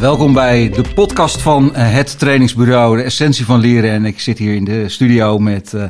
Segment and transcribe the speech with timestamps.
[0.00, 3.90] welkom bij de podcast van eh, het trainingsbureau, de essentie van leren.
[3.90, 5.84] En ik zit hier in de studio met uh,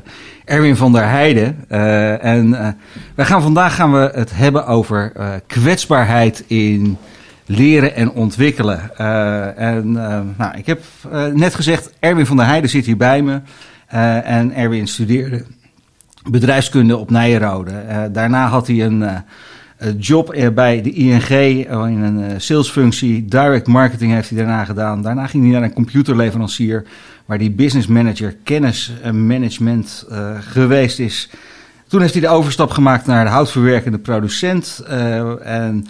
[0.45, 1.65] Erwin van der Heijden.
[1.69, 2.77] Uh, en
[3.15, 5.13] wij gaan vandaag gaan we het hebben over
[5.47, 6.99] kwetsbaarheid in
[7.47, 8.97] leren en ontwikkelen.
[9.57, 9.93] en
[10.37, 10.83] nou, ik heb
[11.35, 13.41] net gezegd, Erwin van der Heijden zit hier bij me.
[14.23, 15.45] en Erwin studeerde
[16.31, 17.73] bedrijfskunde op Nijenrode.
[18.13, 19.05] daarna had hij een
[19.99, 23.25] job bij de ING in een salesfunctie.
[23.25, 25.03] Direct marketing heeft hij daarna gedaan.
[25.03, 26.85] Daarna ging hij naar een computerleverancier
[27.27, 31.31] waar hij business manager kennismanagement uh, geweest is.
[31.89, 34.83] Toen heeft hij de overstap gemaakt naar de houtverwerkende producent.
[35.43, 35.87] En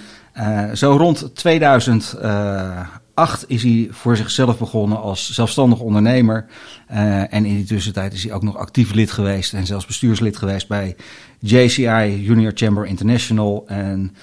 [0.75, 3.01] zo rond 2008
[3.47, 6.47] is hij voor zichzelf begonnen als zelfstandig ondernemer.
[6.87, 10.69] en in die tussentijd is hij ook nog actief lid geweest en zelfs bestuurslid geweest
[10.69, 10.97] bij
[11.39, 13.65] JCI Junior Chamber International.
[13.67, 14.15] En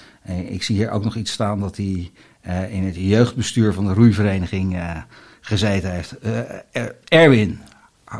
[0.48, 2.10] ik zie hier ook nog iets staan dat hij
[2.70, 4.82] in het jeugdbestuur van de roeivereniging
[5.40, 6.14] gezeten heeft.
[7.08, 7.58] Erwin,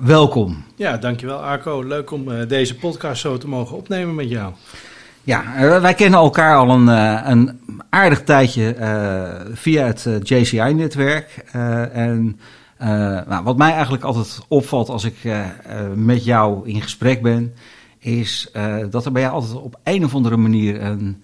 [0.03, 0.65] welkom.
[0.77, 1.83] Ja, dankjewel Arco.
[1.83, 4.53] Leuk om deze podcast zo te mogen opnemen met jou.
[5.29, 6.87] Ja, uh, wij kennen elkaar al een,
[7.31, 8.77] een aardig tijdje
[9.53, 11.45] via het JCI-netwerk.
[11.93, 12.41] en
[13.29, 15.17] nou, wat mij eigenlijk altijd opvalt als ik
[15.95, 17.55] met jou in gesprek ben,
[17.99, 18.53] is
[18.91, 21.23] dat er bij jou altijd op een of andere manier een,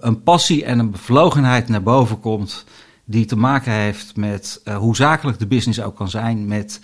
[0.00, 2.64] een passie en een bevlogenheid naar boven komt
[3.04, 6.80] die te maken heeft met hoe zakelijk de business ook kan zijn, met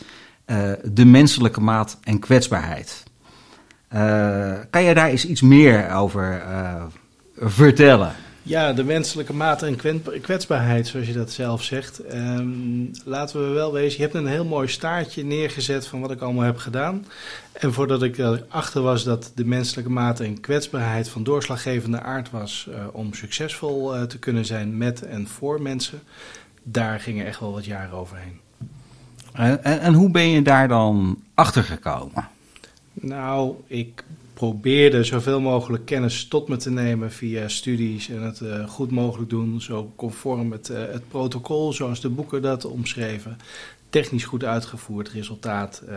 [0.85, 3.11] de menselijke maat en kwetsbaarheid.
[3.95, 6.43] Uh, kan je daar eens iets meer over
[7.37, 8.13] vertellen?
[8.45, 9.79] Ja, de menselijke maat en
[10.21, 12.15] kwetsbaarheid, zoals je dat zelf zegt.
[12.15, 16.21] Um, laten we wel wezen, je hebt een heel mooi staartje neergezet van wat ik
[16.21, 17.07] allemaal heb gedaan.
[17.53, 22.69] En voordat ik erachter was dat de menselijke maat en kwetsbaarheid van doorslaggevende aard was
[22.69, 26.03] uh, om succesvol uh, te kunnen zijn met en voor mensen,
[26.63, 28.41] daar gingen echt wel wat jaren overheen.
[29.33, 32.29] En, en, en hoe ben je daar dan achter gekomen?
[33.03, 34.05] Nou, ik
[34.35, 39.31] probeerde zoveel mogelijk kennis tot me te nemen via studies en het uh, goed mogelijk
[39.31, 43.37] doen, zo conform het, uh, het protocol zoals de boeken dat omschreven.
[43.89, 45.97] Technisch goed uitgevoerd, resultaat uh,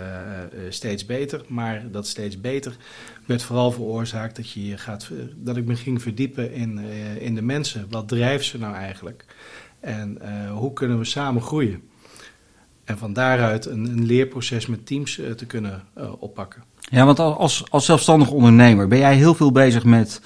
[0.69, 1.41] steeds beter.
[1.47, 2.77] Maar dat steeds beter
[3.25, 6.79] werd vooral veroorzaakt dat, je gaat, dat ik me ging verdiepen in,
[7.19, 7.87] in de mensen.
[7.89, 9.25] Wat drijft ze nou eigenlijk?
[9.79, 10.17] En
[10.49, 11.81] hoe kunnen we samen groeien?
[12.83, 15.83] En van daaruit een, een leerproces met teams te kunnen
[16.19, 16.63] oppakken.
[16.91, 20.21] Ja, want als, als zelfstandig ondernemer ben jij heel veel bezig met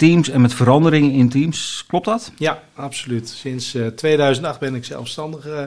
[0.00, 1.84] teams en met veranderingen in teams.
[1.86, 2.32] Klopt dat?
[2.36, 3.28] Ja, absoluut.
[3.28, 5.62] Sinds uh, 2008 ben ik zelfstandig uh,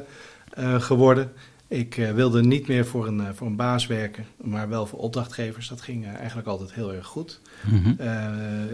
[0.60, 1.32] uh, geworden.
[1.68, 5.68] Ik wilde niet meer voor een, voor een baas werken, maar wel voor opdrachtgevers.
[5.68, 7.40] Dat ging eigenlijk altijd heel erg goed.
[7.62, 7.98] Mm -hmm.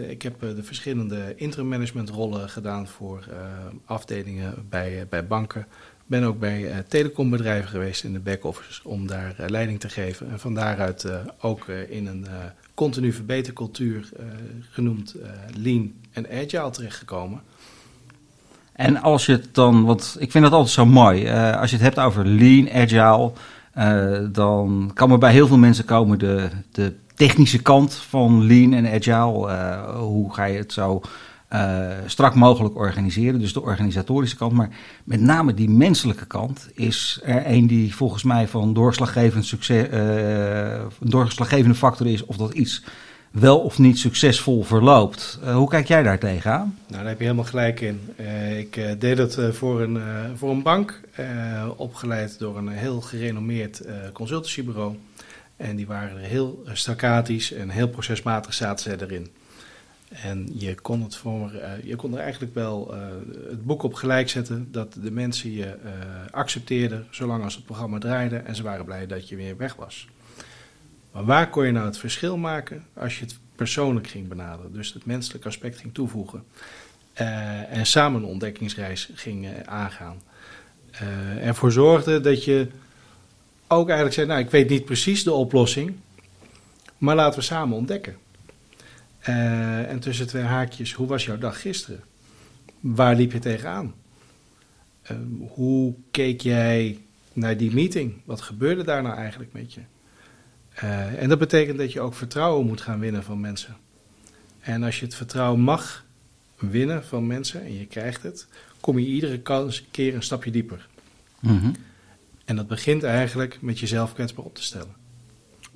[0.08, 3.24] ik heb de verschillende interim management rollen gedaan voor
[3.84, 5.66] afdelingen bij, bij banken,
[6.10, 10.30] ben ook bij uh, telecombedrijven geweest in de back-office om daar uh, leiding te geven.
[10.30, 12.26] En van daaruit uh, ook in een
[12.74, 14.08] continu verbetercultuur
[14.70, 15.14] genoemd
[15.56, 17.40] Lean en Agile terechtgekomen.
[18.72, 21.84] En als je het dan, want ik vind dat altijd zo mooi, als je het
[21.84, 23.32] hebt over Lean, Agile,
[24.32, 28.86] dan kan er bij heel veel mensen komen de, de technische kant van Lean en
[28.86, 29.48] Agile.
[29.96, 31.02] hoe ga je het zo
[31.52, 33.40] uh, strak mogelijk organiseren.
[33.40, 34.52] Dus de organisatorische kant.
[34.52, 34.68] Maar
[35.04, 40.72] met name die menselijke kant is er een die volgens mij van doorslaggevend succes, uh,
[41.00, 42.24] een doorslaggevende factor is.
[42.24, 42.84] Of dat iets
[43.30, 45.38] wel of niet succesvol verloopt.
[45.44, 46.78] Uh, hoe kijk jij daar tegenaan?
[46.86, 48.00] Nou, daar heb je helemaal gelijk in.
[48.58, 50.00] ik deed dat voor, een,
[50.36, 51.00] voor een bank,
[51.76, 54.96] opgeleid door een heel gerenommeerd consultancybureau.
[55.56, 59.28] En die waren heel staccatisch en heel procesmatig zaten ze erin.
[60.10, 63.00] En je kon, het voor, uh, je kon er eigenlijk wel uh,
[63.48, 65.90] het boek op gelijk zetten dat de mensen je uh,
[66.30, 70.08] accepteerden zolang als het programma draaide en ze waren blij dat je weer weg was.
[71.12, 74.92] Maar waar kon je nou het verschil maken als je het persoonlijk ging benaderen, dus
[74.92, 76.44] het menselijke aspect ging toevoegen
[77.68, 80.22] en samen een ontdekkingsreis ging aangaan.
[81.40, 82.68] ervoor zorgde dat je
[83.66, 85.94] ook eigenlijk zei, nou ik weet niet precies de oplossing,
[86.98, 88.16] maar laten we samen ontdekken.
[89.28, 92.00] Uh, en tussen twee haakjes, hoe was jouw dag gisteren?
[92.80, 93.94] Waar liep je tegenaan?
[95.10, 95.16] Uh,
[95.48, 96.98] hoe keek jij
[97.32, 98.14] naar die meeting?
[98.24, 99.80] Wat gebeurde daar nou eigenlijk met je?
[100.82, 103.76] Uh, en dat betekent dat je ook vertrouwen moet gaan winnen van mensen.
[104.60, 106.04] En als je het vertrouwen mag
[106.56, 108.46] winnen van mensen en je krijgt het,
[108.80, 109.42] kom je iedere
[109.90, 110.88] keer een stapje dieper.
[111.40, 111.74] Mm -hmm.
[112.44, 114.94] En dat begint eigenlijk met jezelf kwetsbaar op te stellen.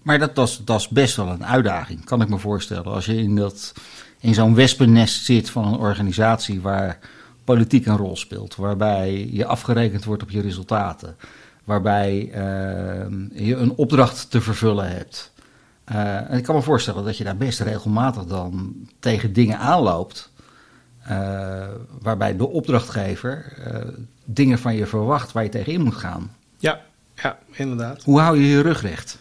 [0.04, 2.92] Maar dat, dat, dat is best wel een uitdaging, kan ik me voorstellen.
[2.92, 3.72] Als je in, dat,
[4.20, 6.98] in zo'n wespennest zit van een organisatie waar
[7.44, 11.16] politiek een rol speelt, waarbij je afgerekend wordt op je resultaten,
[11.64, 15.32] waarbij eh, je een opdracht te vervullen hebt.
[15.92, 20.30] Uh, en ik kan me voorstellen dat je daar best regelmatig dan tegen dingen aanloopt,
[21.10, 21.66] uh,
[22.00, 23.52] waarbij de opdrachtgever
[24.24, 26.30] dingen van je verwacht waar je tegenin moet gaan.
[26.58, 26.80] Ja,
[27.14, 28.02] ja, inderdaad.
[28.02, 29.18] Hoe hou je je rug recht?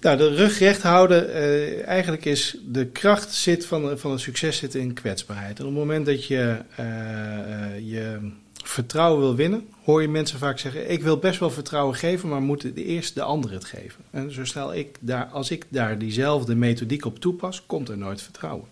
[0.00, 4.56] Nou, de rug recht houden, uh, eigenlijk is de kracht zit van, van een succes
[4.56, 5.58] zit in kwetsbaarheid.
[5.58, 8.30] En op het moment dat je uh, uh, je
[8.64, 12.42] vertrouwen wil winnen, hoor je mensen vaak zeggen: Ik wil best wel vertrouwen geven, maar
[12.42, 14.04] moet de eerst de ander het geven.
[14.10, 18.22] En zo stel ik daar, als ik daar diezelfde methodiek op toepas, komt er nooit
[18.22, 18.66] vertrouwen.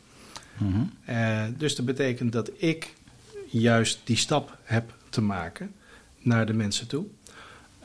[0.58, 1.54] Mm -hmm.
[1.58, 2.94] dus dat betekent dat ik
[3.46, 5.72] juist die stap heb te maken
[6.18, 7.04] naar de mensen toe.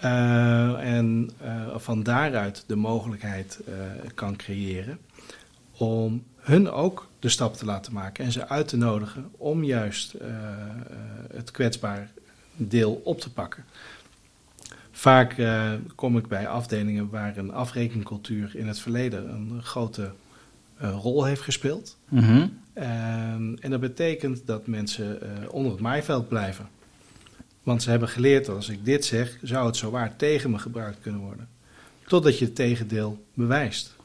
[0.04, 3.76] Uh, en uh, van daaruit de mogelijkheid uh,
[4.14, 5.00] kan creëren
[5.78, 10.16] om hun ook de stap te laten maken en ze uit te nodigen om juist
[11.34, 12.12] het kwetsbaar
[12.56, 13.66] deel op te pakken.
[14.92, 15.36] Vaak
[15.96, 20.12] kom ik bij afdelingen waar een afrekencultuur in het verleden een grote
[20.80, 21.98] rol heeft gespeeld.
[22.10, 22.60] Mm -hmm.
[23.60, 25.20] en dat betekent dat mensen
[25.52, 26.68] onder het maaiveld blijven.
[27.64, 30.60] Want ze hebben geleerd dat als ik dit zeg, zou het zo waar tegen me
[30.60, 31.48] gebruikt kunnen worden.
[32.08, 33.96] Totdat je het tegendeel bewijst.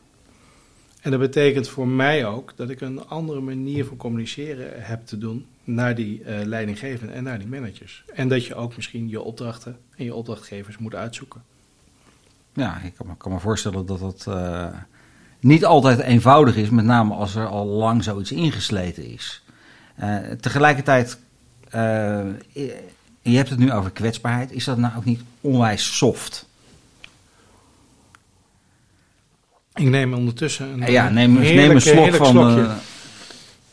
[1.00, 5.18] En dat betekent voor mij ook dat ik een andere manier van communiceren heb te
[5.18, 8.04] doen naar die uh, leidinggevenden en naar die managers.
[8.14, 11.42] En dat je ook misschien je opdrachten en je opdrachtgevers moet uitzoeken.
[12.52, 14.68] Ja, ik kan me, kan me voorstellen dat dat uh,
[15.40, 19.42] niet altijd eenvoudig is, met name als er al lang zoiets ingesleten is.
[20.00, 21.18] Uh, tegelijkertijd
[23.30, 24.52] je hebt het nu over kwetsbaarheid.
[24.52, 26.46] Is dat nou ook niet onwijs soft?
[29.74, 32.58] Ik neem ondertussen een, ja, neem, neem een slok van.
[32.58, 32.72] Uh...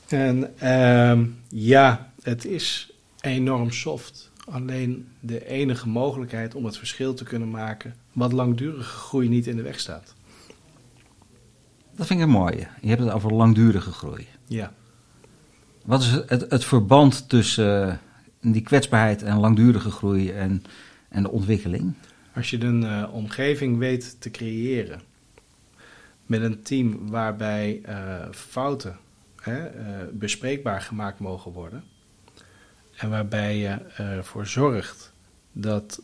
[0.08, 4.32] En uh, ja, het is enorm soft.
[4.52, 9.56] Alleen de enige mogelijkheid om het verschil te kunnen maken, wat langdurige groei niet in
[9.56, 10.14] de weg staat.
[11.96, 12.68] Dat vind ik een mooie.
[12.82, 14.28] Je hebt het over langdurige groei.
[14.48, 14.74] Ja.
[15.86, 17.94] Wat is het, het verband tussen uh,
[18.52, 20.64] die kwetsbaarheid en langdurige groei en,
[21.10, 21.94] en de ontwikkeling?
[22.36, 25.02] Als je een uh, omgeving weet te creëren
[26.26, 28.98] met een team waarbij uh, fouten
[29.42, 31.84] hè, uh, bespreekbaar gemaakt mogen worden
[32.96, 35.14] en waarbij je ervoor zorgt
[35.52, 36.02] dat.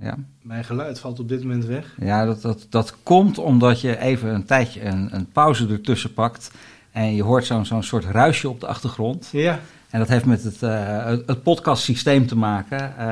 [0.00, 0.18] Ja.
[0.42, 1.96] Mijn geluid valt op dit moment weg.
[2.00, 6.50] Ja, dat, dat, dat komt omdat je even een tijdje een, een pauze ertussen pakt
[6.92, 9.28] en je hoort zo'n zo'n soort ruisje op de achtergrond.
[9.32, 9.60] Ja.
[9.90, 12.94] En dat heeft met het, uh, het podcastsysteem te maken.
[12.98, 13.04] Uh,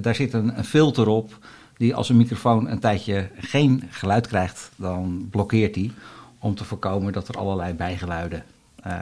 [0.00, 1.38] daar zit een, een, filter op
[1.76, 5.92] die als een microfoon een tijdje geen geluid krijgt, dan blokkeert die.
[6.38, 8.44] Om te voorkomen dat er allerlei bijgeluiden
[8.86, 8.92] uh,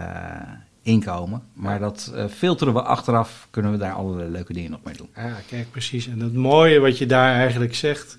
[0.83, 1.43] inkomen.
[1.53, 5.09] Maar dat filteren we achteraf, kunnen we daar allerlei leuke dingen nog mee doen.
[5.17, 6.07] Ja, kijk precies.
[6.07, 8.19] En het mooie wat je daar eigenlijk zegt,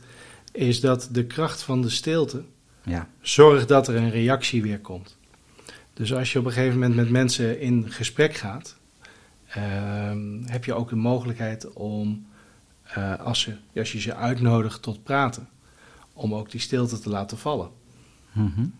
[0.51, 2.44] is dat de kracht van de stilte
[2.83, 3.07] ja.
[3.21, 5.18] zorgt dat er een reactie weer komt.
[6.01, 8.75] Dus als je op een gegeven moment met mensen in gesprek gaat,
[9.57, 10.12] uh,
[10.45, 12.25] heb je ook de mogelijkheid om,
[12.98, 15.50] uh, als, je, als je ze uitnodigt tot praten,
[16.13, 17.69] om ook die stilte te laten vallen.
[18.31, 18.74] Mm -hmm.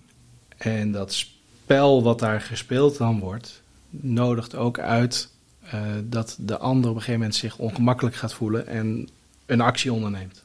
[0.58, 5.30] En dat spel wat daar gespeeld dan wordt, nodigt ook uit
[5.74, 9.10] uh, dat de ander op een gegeven moment zich ongemakkelijk gaat voelen en
[9.46, 10.44] een actie onderneemt.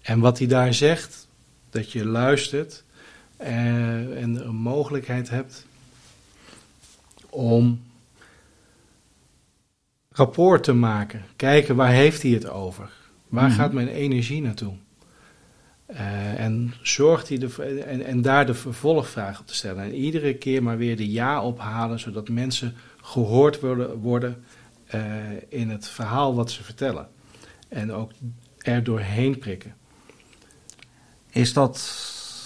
[0.00, 1.28] En wat hij daar zegt,
[1.70, 2.84] dat je luistert
[3.38, 5.66] en een mogelijkheid hebt
[7.30, 7.80] om
[10.10, 11.24] rapport te maken.
[11.36, 12.90] Kijken waar heeft hij het over?
[13.28, 13.58] Waar mm -hmm.
[13.58, 14.74] gaat mijn energie naartoe?
[15.90, 19.82] Uh, en zorgt hij de, en, en, daar de vervolgvraag op te stellen.
[19.84, 24.44] En iedere keer maar weer de ja ophalen, zodat mensen gehoord worden, worden
[24.94, 25.02] uh,
[25.48, 27.08] in het verhaal wat ze vertellen.
[27.68, 28.10] En ook
[28.58, 29.74] er doorheen prikken.
[31.30, 31.78] Is dat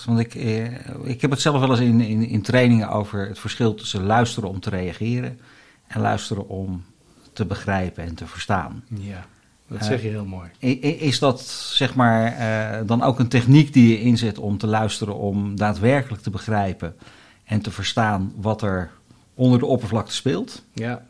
[0.04, 0.64] want ik, eh,
[1.02, 4.49] ik heb het zelf wel eens in, in, in trainingen over het verschil tussen luisteren
[4.49, 5.40] om te reageren
[5.87, 6.85] en luisteren om
[7.32, 8.85] te begrijpen en te verstaan.
[8.88, 9.26] Ja,
[9.66, 10.50] dat zeg je heel mooi.
[10.61, 11.40] Uh, is dat
[11.75, 16.23] zeg maar uh, dan ook een techniek die je inzet om te luisteren om daadwerkelijk
[16.23, 16.97] te begrijpen
[17.44, 18.90] en te verstaan wat er
[19.35, 20.62] onder de oppervlakte speelt?
[20.73, 21.02] Ja,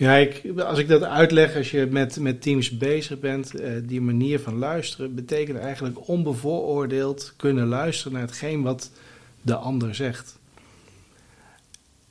[0.00, 4.00] ja, ik, als ik dat uitleg, als je met, met teams bezig bent, uh, die
[4.00, 8.90] manier van luisteren betekent eigenlijk onbevooroordeeld kunnen luisteren naar hetgeen wat
[9.42, 10.38] de ander zegt.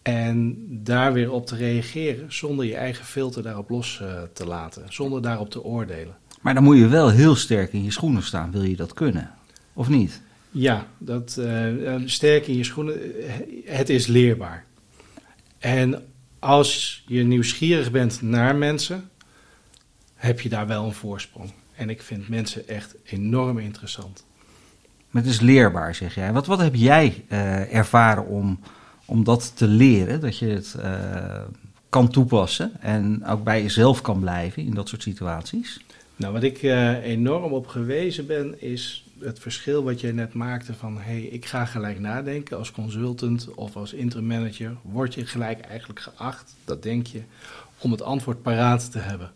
[0.02, 4.84] En daar weer op te reageren zonder je eigen filter daarop los uh, te laten,
[4.90, 6.16] zonder daarop te oordelen.
[6.42, 9.32] Maar dan moet je wel heel sterk in je schoenen staan, wil je dat kunnen,
[9.74, 10.22] of niet?
[10.52, 12.98] Ja, dat, uh, sterk in je schoenen,
[13.66, 14.66] het is leerbaar.
[15.60, 16.04] En
[16.40, 19.10] als je nieuwsgierig bent naar mensen,
[20.16, 21.52] heb je daar wel een voorsprong.
[21.76, 24.26] En ik vind mensen echt enorm interessant.
[25.10, 26.34] Maar het is leerbaar, zeg jij.
[26.34, 28.60] Wat, wat heb jij uh, ervaren om,
[29.06, 30.20] om dat te leren?
[30.20, 31.42] Dat je het uh,
[31.90, 35.80] kan toepassen en ook bij jezelf kan blijven in dat soort situaties?
[36.16, 40.74] Nou, wat ik uh, enorm op gewezen ben, is het verschil wat jij net maakte
[40.74, 40.98] van...
[40.98, 44.76] hey, ik ga gelijk nadenken als consultant of als interim manager.
[44.82, 47.22] Word je gelijk eigenlijk geacht, dat denk je,
[47.78, 49.32] om het antwoord paraat te hebben.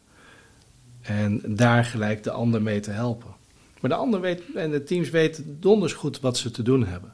[1.01, 3.31] En daar gelijk de ander mee te helpen.
[3.79, 7.13] Maar de ander weet, en de teams weten donders goed wat ze te doen hebben.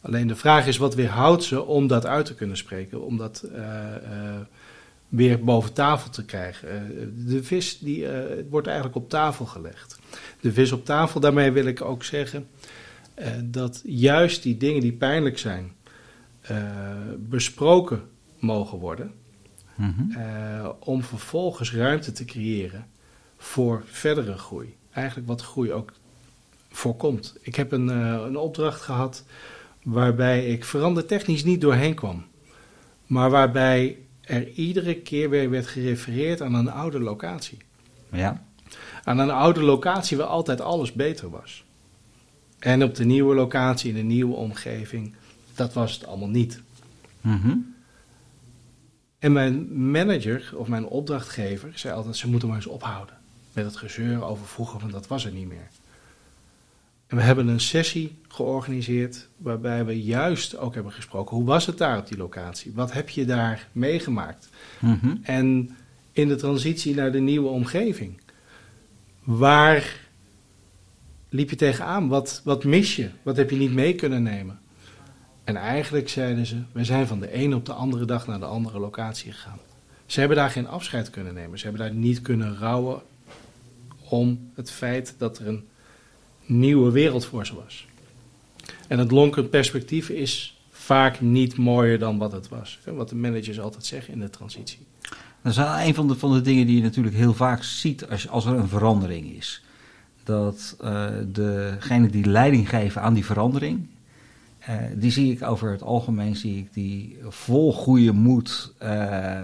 [0.00, 3.04] Alleen de vraag is, wat weerhoudt ze om dat uit te kunnen spreken?
[3.04, 4.36] Om dat uh, uh,
[5.08, 6.68] weer boven tafel te krijgen.
[6.68, 8.06] Uh, de vis die,
[8.50, 9.95] wordt eigenlijk op tafel gelegd.
[10.40, 12.48] De vis op tafel, daarmee wil ik ook zeggen
[13.44, 15.72] dat juist die dingen die pijnlijk zijn,
[17.18, 18.02] besproken
[18.38, 19.12] mogen worden.
[19.74, 20.74] Mm -hmm.
[20.78, 22.86] om vervolgens ruimte te creëren
[23.36, 24.74] voor verdere groei.
[24.92, 25.92] Eigenlijk wat groei ook
[26.70, 27.36] voorkomt.
[27.40, 29.24] Ik heb een, een opdracht gehad
[29.82, 32.24] waarbij ik verandertechnisch niet doorheen kwam.
[33.06, 37.58] Maar waarbij er iedere keer weer werd gerefereerd aan een oude locatie.
[38.12, 38.45] Ja.
[39.04, 41.64] Aan een oude locatie waar altijd alles beter was.
[42.58, 45.14] En op de nieuwe locatie, in de nieuwe omgeving,
[45.54, 46.60] dat was het allemaal niet.
[47.20, 47.74] Mm -hmm.
[49.18, 53.14] En mijn manager of mijn opdrachtgever zei altijd: ze moeten maar eens ophouden
[53.52, 55.68] met het gezeur over vroeger, want dat was er niet meer.
[57.06, 61.36] En we hebben een sessie georganiseerd waarbij we juist ook hebben gesproken.
[61.36, 62.72] Hoe was het daar op die locatie?
[62.74, 64.48] Wat heb je daar meegemaakt?
[64.78, 65.18] Mm -hmm.
[65.22, 65.76] En
[66.12, 68.20] in de transitie naar de nieuwe omgeving.
[69.26, 70.00] Waar
[71.28, 72.08] liep je tegenaan?
[72.08, 73.10] Wat, wat mis je?
[73.22, 74.58] Wat heb je niet mee kunnen nemen?
[75.44, 78.44] En eigenlijk zeiden ze, we zijn van de ene op de andere dag naar de
[78.44, 79.58] andere locatie gegaan.
[80.06, 81.58] Ze hebben daar geen afscheid kunnen nemen.
[81.58, 83.02] Ze hebben daar niet kunnen rouwen
[84.08, 85.64] om het feit dat er een
[86.44, 87.86] nieuwe wereld voor ze was.
[88.88, 92.78] En het lonkend perspectief is vaak niet mooier dan wat het was.
[92.84, 94.78] Wat de managers altijd zeggen in de transitie.
[95.46, 98.28] Dat is een van de, van de dingen die je natuurlijk heel vaak ziet als,
[98.28, 99.62] als er een verandering is.
[100.24, 103.86] Dat uh, degene die leiding geven aan die verandering,
[104.68, 109.38] uh, die zie ik over het algemeen, zie ik die vol goede moed uh,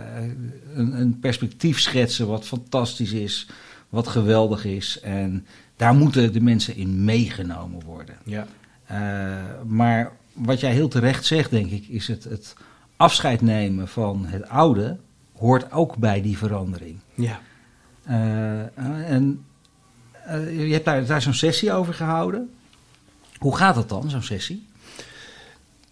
[0.75, 3.49] een, een perspectief schetsen wat fantastisch is
[3.89, 5.01] wat geweldig is.
[5.01, 8.17] En daar moeten de mensen in meegenomen worden.
[8.25, 8.47] Ja.
[9.67, 12.57] Maar wat jij heel terecht zegt, denk ik, is het, het
[12.97, 14.99] afscheid nemen van het oude
[15.43, 16.99] hoort ook bij die verandering.
[17.15, 17.41] Ja.
[18.09, 19.45] Uh, en
[20.27, 22.51] uh, je hebt daar, daar zo'n sessie over gehouden.
[23.39, 24.67] Hoe gaat dat dan, zo'n sessie?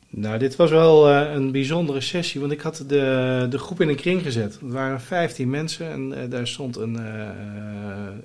[0.09, 3.89] Nou, dit was wel uh, een bijzondere sessie, want ik had de, de groep in
[3.89, 4.59] een kring gezet.
[4.61, 7.29] Het waren 15 mensen en uh, daar stond een, uh,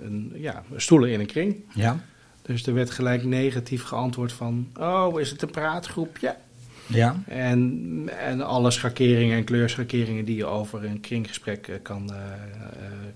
[0.04, 1.64] een, ja, stoelen in een kring.
[1.74, 2.00] Ja.
[2.42, 6.28] Dus er werd gelijk negatief geantwoord van, oh, is het een praatgroepje?
[6.28, 6.38] Ja.
[7.28, 12.12] En, en alle schakeringen en kleurschakeringen die je over een kringgesprek kan,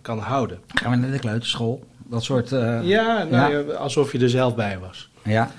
[0.01, 0.59] kan houden.
[0.67, 1.83] Gaan we naar de kleuterschool?
[2.07, 2.49] Dat soort...
[2.49, 3.47] ja, nou, ja.
[3.47, 5.09] Ja, alsof je er zelf bij was.
[5.23, 5.51] Ja.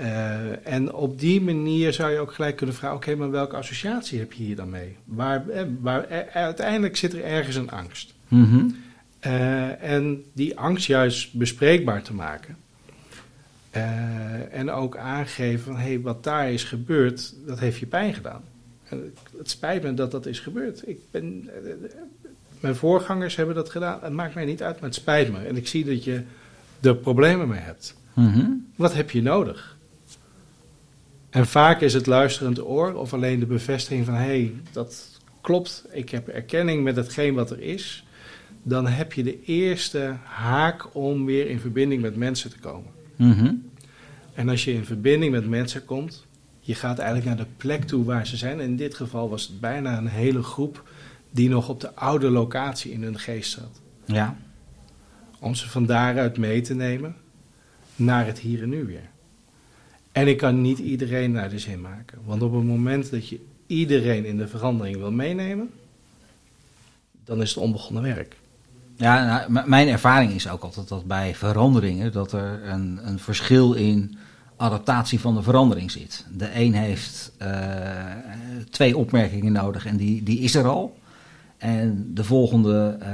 [0.00, 3.56] Uh, en op die manier zou je ook gelijk kunnen vragen: oké, okay, maar welke
[3.56, 4.96] associatie heb je hier dan mee?
[5.04, 8.14] Waar, eh, waar, eh, uiteindelijk zit er ergens een angst.
[8.28, 8.76] Mm -hmm.
[9.26, 12.56] uh, en die angst juist bespreekbaar te maken.
[14.50, 18.42] En ook aangeven van: hé, hey, wat daar is gebeurd, dat heeft je pijn gedaan.
[18.88, 20.88] En het spijt me dat dat is gebeurd.
[20.88, 21.50] Ik ben,
[22.60, 23.98] mijn voorgangers hebben dat gedaan.
[24.02, 25.38] Het maakt mij niet uit, maar het spijt me.
[25.38, 26.22] En ik zie dat je
[26.80, 27.96] er problemen mee hebt.
[28.14, 28.66] Mm -hmm.
[28.76, 29.76] Wat heb je nodig?
[31.30, 35.84] En vaak is het luisterend oor of alleen de bevestiging van hé, hey, dat klopt,
[35.90, 38.04] ik heb erkenning met hetgeen wat er is.
[38.62, 42.90] Dan heb je de eerste haak om weer in verbinding met mensen te komen.
[43.16, 43.65] Mm -hmm.
[44.36, 46.26] En als je in verbinding met mensen komt,
[46.60, 48.60] je gaat eigenlijk naar de plek toe waar ze zijn.
[48.60, 50.88] En in dit geval was het bijna een hele groep
[51.30, 53.80] die nog op de oude locatie in hun geest zat.
[54.04, 54.36] Ja.
[55.38, 57.16] Om ze van daaruit mee te nemen
[57.96, 59.08] naar het hier en nu weer.
[60.12, 62.18] En ik kan niet iedereen naar de zin maken.
[62.24, 65.70] Want op het moment dat je iedereen in de verandering wil meenemen,
[67.24, 68.36] dan is het onbegonnen werk.
[68.96, 73.72] Ja, nou, mijn ervaring is ook altijd dat bij veranderingen dat er een, een verschil
[73.72, 74.18] in
[74.56, 76.26] adaptatie van de verandering zit.
[76.36, 77.48] De een heeft uh,
[78.70, 80.96] twee opmerkingen nodig en die, die is er al.
[81.56, 83.06] En de volgende uh,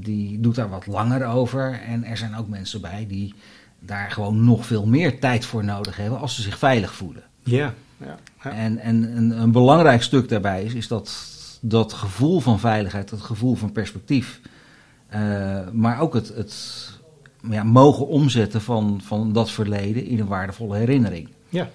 [0.00, 1.80] die doet daar wat langer over.
[1.86, 3.34] En er zijn ook mensen bij die
[3.78, 7.22] daar gewoon nog veel meer tijd voor nodig hebben als ze zich veilig voelen.
[7.42, 7.74] Ja.
[7.96, 8.50] ja, ja.
[8.50, 13.08] En, en een, een, belangrijk stuk daarbij is, is dat dat, dat gevoel van veiligheid,
[13.08, 14.40] dat gevoel van perspectief.
[15.08, 16.54] eh, maar ook het, het
[17.50, 21.28] ja, mogen omzetten van, van dat verleden in een waardevolle herinnering.
[21.48, 21.70] Ja.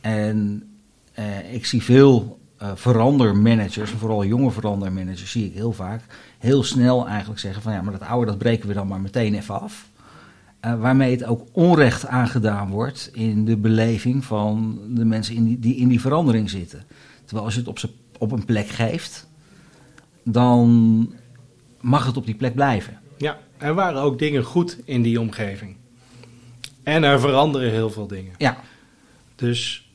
[0.00, 0.68] En
[1.12, 6.02] eh, ik zie veel eh, verandermanagers, vooral jonge verandermanagers, zie ik heel vaak
[6.42, 9.34] heel snel eigenlijk zeggen van ja, maar dat oude dat breken we dan maar meteen
[9.34, 9.88] even af.
[10.60, 15.58] Eh, waarmee het ook onrecht aangedaan wordt in de beleving van de mensen in die,
[15.58, 16.84] die in die verandering zitten.
[17.24, 17.78] Terwijl als je het op,
[18.18, 19.26] op een plek geeft,
[20.22, 21.12] dan
[21.80, 22.98] mag het op die plek blijven.
[23.62, 25.76] Er waren ook dingen goed in die omgeving.
[26.82, 28.34] En er veranderen heel veel dingen.
[28.38, 28.60] Ja,
[29.34, 29.88] Dus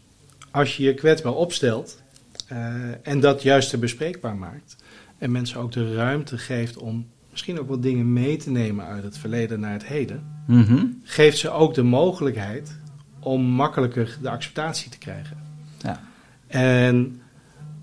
[0.51, 2.01] als je je kwetsbaar opstelt
[2.47, 4.75] eh, en dat juist te bespreekbaar maakt.
[5.17, 9.03] En mensen ook de ruimte geeft om misschien ook wat dingen mee te nemen uit
[9.03, 10.27] het verleden naar het heden.
[10.47, 12.75] mhm, Geeft ze ook de mogelijkheid
[13.19, 15.37] om makkelijker de acceptatie te krijgen.
[15.81, 16.01] ja.
[16.47, 17.21] En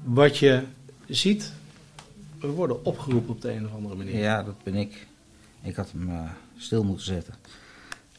[0.04, 0.62] wat je
[1.08, 1.52] ziet,
[2.40, 4.16] we worden opgeroepen op de een of andere manier.
[4.18, 5.06] Ja, dat ben ik.
[5.64, 6.20] Ik had hem eh,
[6.56, 7.34] stil moeten zetten.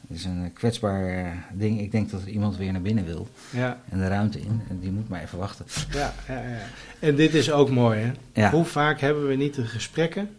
[0.08, 1.80] Het is een eh, kwetsbaar eh, ding.
[1.82, 4.62] Ik denk dat er iemand weer naar binnen wil Ja, en de ruimte in.
[4.70, 5.66] En die moet maar even wachten.
[5.92, 6.60] ja, ja, ja.
[7.00, 8.12] En dit is ook mooi, hè?
[8.42, 10.30] Ja, Hoe vaak hebben we niet de gesprekken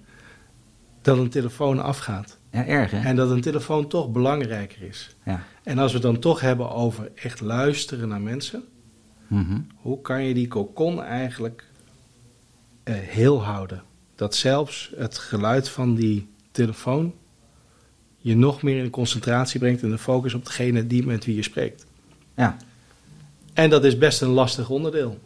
[1.03, 2.37] dat een telefoon afgaat?
[2.51, 2.99] ja erg hè?
[3.01, 5.17] En dat een telefoon toch belangrijker is.
[5.25, 5.43] Ja.
[5.63, 8.63] En als we het dan toch hebben over echt luisteren naar mensen,
[9.27, 9.59] Mhm.
[9.77, 11.65] hoe kan je die kokon eigenlijk
[12.83, 13.83] eh, heel houden?
[14.15, 17.13] Dat zelfs het geluid van die telefoon
[18.19, 21.43] je nog meer in concentratie brengt en de focus op degene die met wie je
[21.43, 21.87] spreekt.
[22.37, 22.57] ja.
[23.55, 25.19] En dat is best een lastig onderdeel.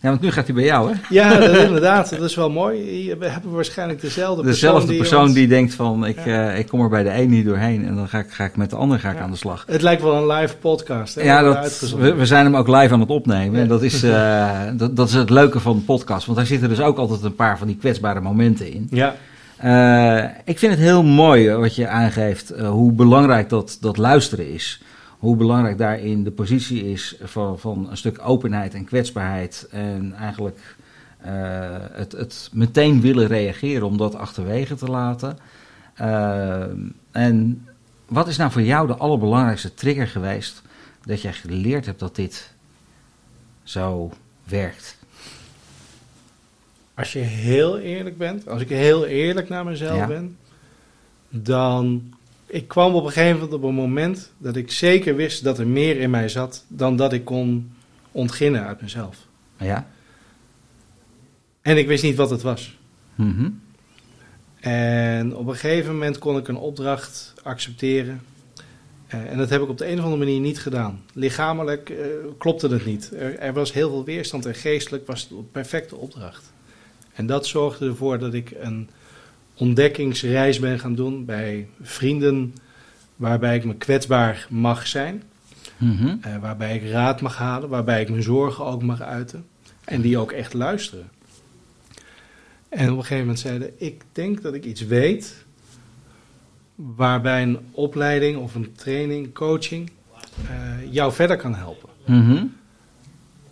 [0.00, 1.00] Ja, want nu gaat hij bij jou hè?
[1.08, 3.14] Ja, dat, inderdaad, dat is wel mooi.
[3.18, 4.70] We hebben waarschijnlijk dezelfde persoon.
[4.74, 6.50] Dezelfde persoon ons- die denkt van ik, Ja.
[6.52, 8.56] eh, ik kom er bij de een niet doorheen en dan ga ik, ga ik
[8.56, 9.22] met de ander ga ik Ja.
[9.22, 9.64] aan de slag.
[9.66, 11.14] Het lijkt wel een live podcast.
[11.14, 11.22] Hè?
[11.22, 13.56] Ja, dat, we, we zijn hem ook live aan het opnemen.
[13.56, 13.62] Ja.
[13.62, 16.24] En dat is, eh, dat, dat is het leuke van de podcast.
[16.26, 18.86] Want daar zitten dus ook altijd een paar van die kwetsbare momenten in.
[18.90, 19.16] Ja,
[19.60, 23.96] Eh, ik vind het heel mooi eh, wat je aangeeft, eh, hoe belangrijk dat, dat
[23.96, 24.82] luisteren is.
[25.18, 29.68] Hoe belangrijk daarin de positie is van, van een stuk openheid en kwetsbaarheid.
[29.70, 30.76] En eigenlijk
[31.92, 35.38] het, het meteen willen reageren om dat achterwege te laten.
[37.10, 37.66] En
[38.06, 40.62] wat is nou voor jou de allerbelangrijkste trigger geweest
[41.04, 42.52] dat jij geleerd hebt dat dit
[43.62, 44.10] zo
[44.44, 44.99] werkt?
[47.00, 50.06] Als je heel eerlijk bent, als ik heel eerlijk naar mezelf Ja.
[50.06, 50.36] ben,
[51.28, 52.14] dan.
[52.46, 55.66] Ik kwam op een gegeven moment op een moment dat ik zeker wist dat er
[55.66, 57.72] meer in mij zat dan dat ik kon
[58.12, 59.16] ontginnen uit mezelf.
[59.56, 59.86] Ja?
[61.62, 62.78] En ik wist niet wat het was.
[63.14, 63.48] Mhm.
[64.60, 68.22] En op een gegeven moment kon ik een opdracht accepteren.
[69.06, 71.02] Eh, en dat heb ik op de een of andere manier niet gedaan.
[71.12, 71.96] Lichamelijk eh,
[72.38, 73.10] klopte het niet.
[73.18, 76.52] Er, er was heel veel weerstand en geestelijk was het een perfecte opdracht.
[77.20, 78.88] En dat zorgde ervoor dat ik een
[79.54, 82.54] ontdekkingsreis ben gaan doen bij vrienden
[83.16, 85.22] waarbij ik me kwetsbaar mag zijn.
[85.76, 86.16] Mhm.
[86.20, 89.46] eh, waarbij ik raad mag halen, waarbij ik mijn zorgen ook mag uiten.
[89.84, 91.08] En die ook echt luisteren.
[92.68, 95.44] En op een gegeven moment zeiden, ik denk dat ik iets weet
[96.74, 99.90] waarbij een opleiding of een training, coaching,
[100.48, 101.88] eh, jou verder kan helpen.
[102.06, 102.44] Mhm.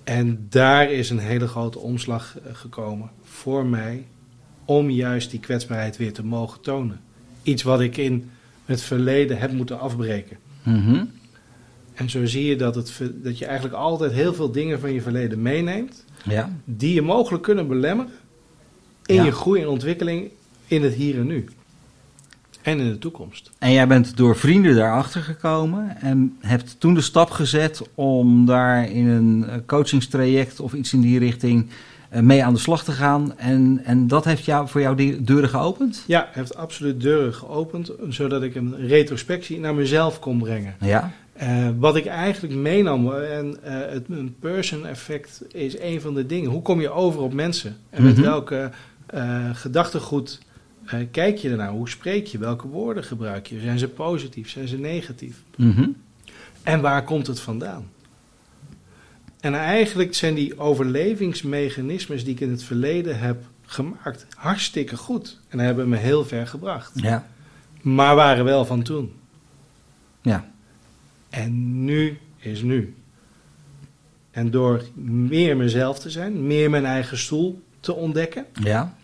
[0.09, 4.07] En daar is een hele grote omslag eh, gekomen voor mij
[4.65, 7.01] om juist die kwetsbaarheid weer te mogen tonen.
[7.43, 8.31] Iets wat ik in
[8.65, 10.37] het verleden heb moeten afbreken.
[10.63, 11.05] Mhm.
[11.95, 15.03] En zo zie je dat, het, dat je eigenlijk altijd heel veel dingen van je
[15.03, 16.53] verleden meeneemt, Ja.
[16.65, 18.13] die je mogelijk kunnen belemmeren
[19.07, 19.25] in Ja.
[19.25, 20.31] je groei en ontwikkeling
[20.67, 21.45] in het hier en nu.
[22.63, 23.51] En in de toekomst.
[23.59, 28.91] En jij bent door vrienden daarachter gekomen en hebt toen de stap gezet om daar
[28.91, 31.69] in een eh, coachingstraject of iets in die richting
[32.09, 33.39] eh, mee aan de slag te gaan.
[33.39, 36.05] En, en dat heeft jou, voor jou die deuren geopend?
[36.07, 40.75] Ja, heeft absoluut deuren geopend, zodat ik een retrospectie naar mezelf kon brengen.
[40.81, 41.11] Ja.
[41.33, 46.51] Eh, wat ik eigenlijk meenam, en het een person effect is een van de dingen.
[46.51, 47.77] Hoe kom je over op mensen?
[47.91, 48.23] En met Mhm.
[48.25, 48.71] welke
[49.53, 50.39] gedachtegoed
[50.93, 51.71] eh, kijk je ernaar?
[51.71, 52.39] Hoe spreek je?
[52.39, 53.61] Welke woorden gebruik je?
[53.61, 54.51] Zijn ze positief?
[54.51, 55.43] Zijn ze negatief?
[55.57, 55.89] Mhm.
[56.63, 57.91] En waar komt het vandaan?
[59.41, 65.41] En eigenlijk zijn die overlevingsmechanismes die ik in het verleden heb gemaakt hartstikke goed.
[65.49, 66.93] En hebben me heel ver gebracht.
[66.95, 67.27] Ja.
[67.81, 69.13] Maar waren wel van toen.
[70.23, 70.51] Ja.
[71.31, 72.95] En nu is nu.
[74.31, 78.47] En door meer mezelf te zijn, meer mijn eigen stoel te ontdekken.
[78.53, 78.97] Ja.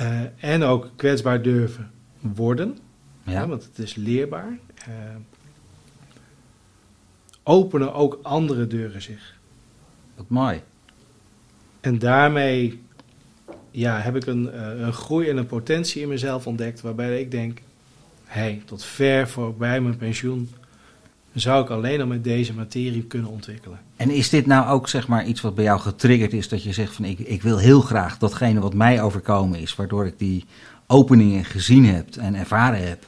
[0.00, 0.20] Eh,
[0.52, 2.78] en ook kwetsbaar durven worden.
[3.22, 3.46] Ja.
[3.46, 4.58] want het is leerbaar.
[4.74, 4.92] eh,
[7.42, 9.38] openen ook andere deuren zich.
[10.16, 10.62] Wat mooi.
[11.80, 12.82] En daarmee
[13.70, 17.30] ja, heb ik een, eh, een groei en een potentie in mezelf ontdekt waarbij ik
[17.30, 17.60] denk,
[18.24, 20.50] hé, hey, tot ver voorbij mijn pensioen
[21.34, 23.78] zou ik alleen al met deze materie kunnen ontwikkelen.
[23.96, 26.72] En is dit nou ook zeg maar iets wat bij jou getriggerd is dat je
[26.72, 30.44] zegt van ik, ik wil heel graag datgene wat mij overkomen is, waardoor ik die
[30.86, 33.06] openingen gezien heb en ervaren heb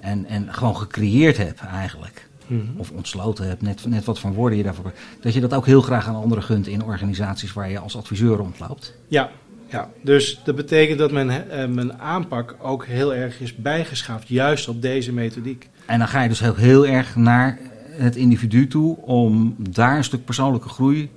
[0.00, 2.28] en, en gewoon gecreëerd heb eigenlijk.
[2.46, 2.60] Mhm.
[2.76, 4.92] Of ontsloten heb, net, net wat van woorden je daarvoor.
[5.20, 8.36] Dat je dat ook heel graag aan anderen gunt in organisaties waar je als adviseur
[8.36, 8.94] rondloopt.
[9.08, 9.30] Ja,
[9.72, 14.68] ja, dus dat betekent dat mijn, eh, mijn aanpak ook heel erg is bijgeschaafd, juist
[14.68, 15.68] op deze methodiek.
[15.86, 17.58] En dan ga je dus ook heel erg naar
[17.88, 21.10] het individu toe om daar een stuk persoonlijke groei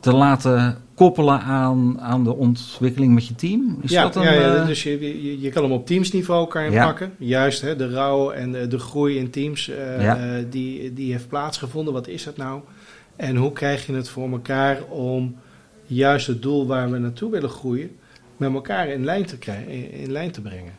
[0.00, 3.78] te laten koppelen aan, aan de ontwikkeling met je team?
[3.82, 6.48] Is ja, dat een, ja, ja, eh, dus je, je, je kan hem op teamsniveau
[6.48, 6.84] kan je Ja.
[6.84, 7.12] pakken.
[7.18, 10.16] Juist hè, de rouw en de, de groei in teams Ja.
[10.16, 11.92] eh, die, die heeft plaatsgevonden.
[11.94, 12.60] Wat is dat nou?
[13.16, 15.34] En hoe krijg je het voor elkaar om
[15.88, 17.96] juist het doel waar we naartoe willen groeien...
[18.36, 20.72] met elkaar in lijn te, krijgen, in, lijn te brengen.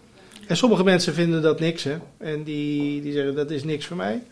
[0.47, 1.97] En sommige mensen vinden dat niks, hè.
[2.17, 4.23] En die, die zeggen, dat is niks voor mij.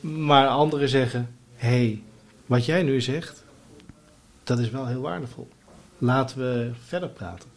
[0.00, 2.02] Maar anderen zeggen, hé, hey,
[2.46, 3.44] wat jij nu zegt,
[4.44, 5.48] dat is wel heel waardevol.
[5.98, 7.48] Laten we verder praten.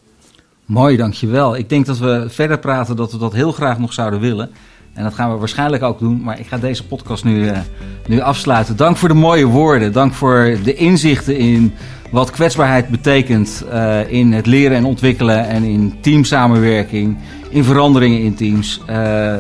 [0.65, 1.55] Mooi, dankjewel.
[1.55, 4.51] Ik denk dat we verder praten dat we dat heel graag nog zouden willen.
[4.93, 6.21] En dat gaan we waarschijnlijk ook doen.
[6.23, 7.60] Maar ik ga deze podcast nu, eh,
[8.08, 8.75] nu afsluiten.
[8.75, 9.93] Dank voor de mooie woorden.
[9.93, 11.73] Dank voor de inzichten in
[12.12, 17.17] wat kwetsbaarheid betekent eh, in het leren en ontwikkelen en in teamsamenwerking,
[17.49, 18.82] in veranderingen in teams.
[18.86, 19.36] Eh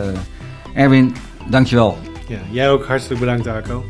[0.73, 1.15] Erwin,
[1.49, 1.97] dankjewel.
[2.27, 3.83] Ja, jij ook hartelijk bedankt, Arco.